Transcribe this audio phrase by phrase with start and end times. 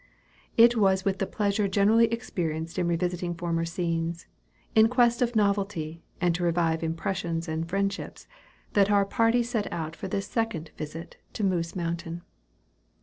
[0.57, 4.25] It was with the pleasure generally experienced in revisiting former scenes,
[4.73, 8.25] in quest of novelty and to revive impressions and friendships,
[8.73, 12.23] that our party set out for this second visit to Moose Mountain.